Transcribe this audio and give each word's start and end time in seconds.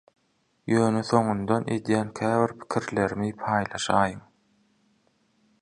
ýöne 0.75 1.03
soňundan 1.09 1.69
edýän 1.75 2.11
käbir 2.21 2.55
pikirlerimi 2.63 3.31
paýlaşaýyn. 3.45 4.29